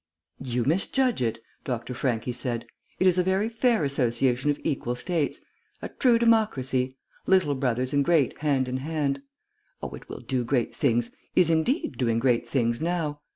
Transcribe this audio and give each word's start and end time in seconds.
"You 0.41 0.63
misjudge 0.65 1.21
it," 1.21 1.37
Dr. 1.63 1.93
Franchi 1.93 2.33
said. 2.33 2.65
"It 2.97 3.05
is 3.05 3.19
a 3.19 3.23
very 3.23 3.49
fair 3.49 3.83
association 3.83 4.49
of 4.49 4.59
equal 4.63 4.95
states. 4.95 5.39
A 5.79 5.89
true 5.89 6.17
democracy: 6.17 6.97
little 7.27 7.53
brothers 7.53 7.93
and 7.93 8.03
great, 8.03 8.35
hand 8.39 8.67
in 8.67 8.77
hand. 8.77 9.21
Oh, 9.79 9.91
it 9.93 10.09
will 10.09 10.21
do 10.21 10.43
great 10.43 10.75
things; 10.75 11.11
is, 11.35 11.51
indeed, 11.51 11.99
doing 11.99 12.17
great 12.17 12.49
things 12.49 12.81
now. 12.81 13.21